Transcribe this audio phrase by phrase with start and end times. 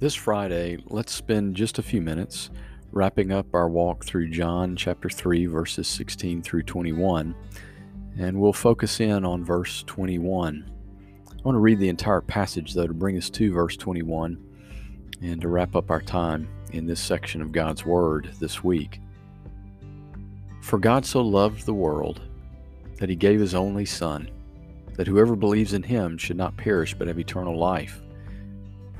[0.00, 2.48] This Friday, let's spend just a few minutes
[2.90, 7.34] wrapping up our walk through John chapter 3, verses 16 through 21,
[8.18, 10.70] and we'll focus in on verse 21.
[11.28, 14.42] I want to read the entire passage, though, to bring us to verse 21
[15.20, 19.02] and to wrap up our time in this section of God's Word this week.
[20.62, 22.22] For God so loved the world
[22.96, 24.30] that he gave his only Son,
[24.94, 28.00] that whoever believes in him should not perish but have eternal life.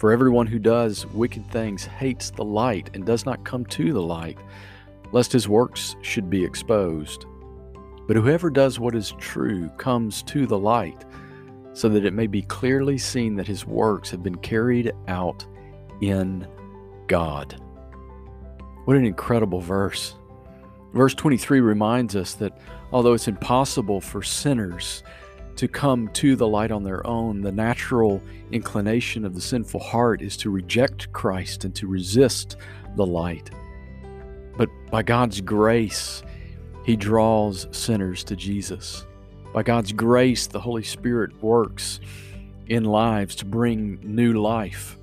[0.00, 4.00] For everyone who does wicked things hates the light and does not come to the
[4.00, 4.38] light,
[5.12, 7.26] lest his works should be exposed.
[8.08, 11.04] But whoever does what is true comes to the light,
[11.74, 15.44] so that it may be clearly seen that his works have been carried out
[16.00, 16.48] in
[17.06, 17.60] God.
[18.86, 20.14] What an incredible verse.
[20.94, 22.58] Verse 23 reminds us that
[22.90, 25.02] although it's impossible for sinners
[25.60, 30.22] to come to the light on their own, the natural inclination of the sinful heart
[30.22, 32.56] is to reject Christ and to resist
[32.96, 33.50] the light.
[34.56, 36.22] But by God's grace,
[36.86, 39.04] He draws sinners to Jesus.
[39.52, 42.00] By God's grace, the Holy Spirit works
[42.68, 44.96] in lives to bring new life,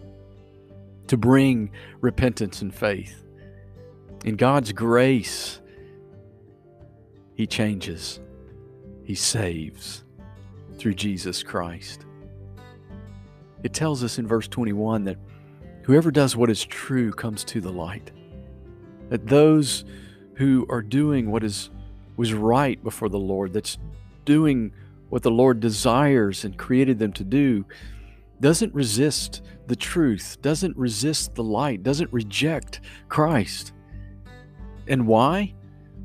[1.05, 1.69] to bring
[2.01, 3.23] repentance and faith.
[4.25, 5.59] In God's grace,
[7.35, 8.19] He changes,
[9.03, 10.03] He saves
[10.77, 12.05] through Jesus Christ.
[13.63, 15.17] It tells us in verse 21 that
[15.83, 18.11] whoever does what is true comes to the light.
[19.09, 19.85] That those
[20.35, 21.69] who are doing what is
[22.15, 23.77] was right before the Lord, that's
[24.25, 24.73] doing
[25.09, 27.65] what the Lord desires and created them to do,
[28.39, 33.73] doesn't resist the truth, doesn't resist the light, doesn't reject Christ.
[34.87, 35.53] And why?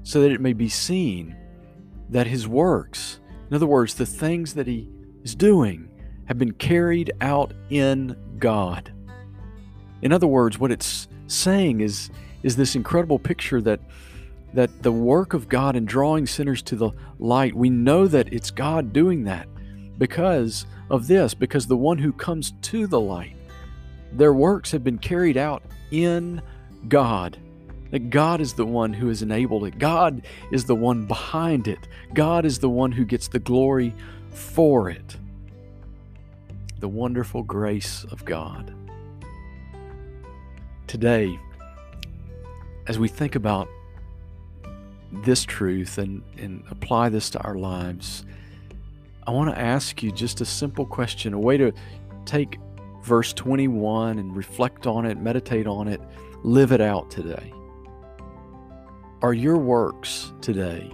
[0.02, 1.36] So that it may be seen
[2.10, 3.20] that his works,
[3.52, 4.88] in other words, the things that he
[5.22, 5.86] is doing
[6.24, 8.90] have been carried out in God.
[10.00, 12.08] In other words, what it's saying is,
[12.42, 13.80] is this incredible picture that,
[14.54, 18.50] that the work of God in drawing sinners to the light, we know that it's
[18.50, 19.46] God doing that
[19.98, 23.36] because of this, because the one who comes to the light,
[24.12, 26.40] their works have been carried out in
[26.88, 27.36] God
[27.92, 29.78] that God is the one who has enabled it.
[29.78, 31.86] God is the one behind it.
[32.14, 33.94] God is the one who gets the glory
[34.30, 35.16] for it.
[36.80, 38.74] The wonderful grace of God.
[40.86, 41.38] Today,
[42.86, 43.68] as we think about
[45.12, 48.24] this truth and, and apply this to our lives,
[49.26, 51.72] I want to ask you just a simple question, a way to
[52.24, 52.58] take
[53.02, 56.00] verse 21 and reflect on it, meditate on it,
[56.42, 57.52] live it out today.
[59.22, 60.90] Are your works today,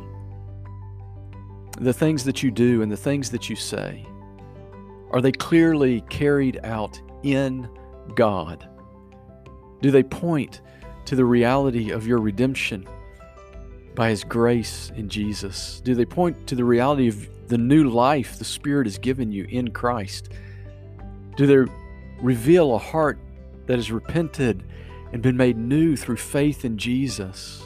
[1.80, 4.04] the things that you do and the things that you say,
[5.12, 7.66] are they clearly carried out in
[8.14, 8.68] God?
[9.80, 10.60] Do they point
[11.06, 12.86] to the reality of your redemption
[13.94, 15.80] by His grace in Jesus?
[15.82, 19.46] Do they point to the reality of the new life the Spirit has given you
[19.48, 20.28] in Christ?
[21.38, 21.72] Do they
[22.20, 23.18] reveal a heart
[23.64, 24.64] that has repented
[25.14, 27.62] and been made new through faith in Jesus?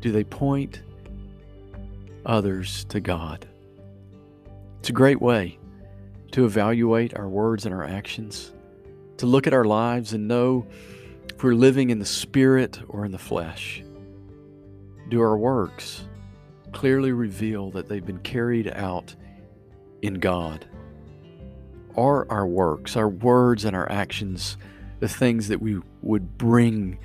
[0.00, 0.82] Do they point
[2.24, 3.46] others to God?
[4.80, 5.58] It's a great way
[6.32, 8.52] to evaluate our words and our actions,
[9.16, 10.66] to look at our lives and know
[11.28, 13.82] if we're living in the spirit or in the flesh.
[15.08, 16.04] Do our works
[16.72, 19.14] clearly reveal that they've been carried out
[20.02, 20.66] in God?
[21.96, 24.56] Are our works, our words, and our actions
[25.00, 26.98] the things that we would bring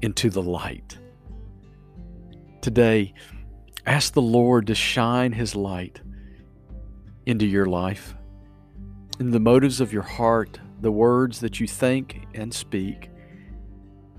[0.00, 0.98] into the light?
[2.60, 3.14] Today,
[3.86, 6.02] ask the Lord to shine His light
[7.24, 8.14] into your life,
[9.18, 13.08] in the motives of your heart, the words that you think and speak,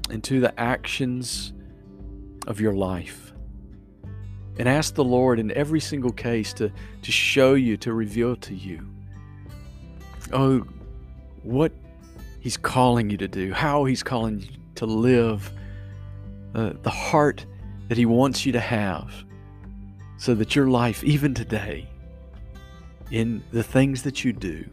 [0.10, 1.54] into the actions
[2.48, 3.32] of your life.
[4.58, 6.72] And ask the Lord in every single case to,
[7.04, 8.88] to show you, to reveal to you,
[10.34, 10.66] oh,
[11.44, 11.74] what
[12.40, 15.52] He's calling you to do, how He's calling you to live,
[16.56, 17.46] uh, the heart
[17.92, 19.12] that He wants you to have
[20.16, 21.90] so that your life, even today,
[23.12, 24.64] in the things that you do,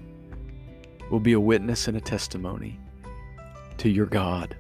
[1.10, 2.78] will be a witness and a testimony
[3.78, 4.56] to your God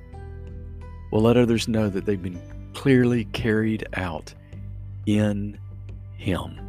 [1.12, 2.42] will let others know that they've been
[2.74, 4.34] clearly carried out
[5.06, 5.56] in
[6.16, 6.67] Him.